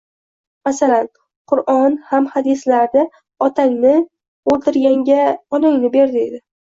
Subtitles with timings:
[0.67, 1.09] Masalan,
[1.51, 3.03] Qur’on ham Hadislarda...
[3.49, 3.93] otangni
[4.55, 5.21] o‘ldirganga...
[5.59, 6.43] onangni ber, deydi.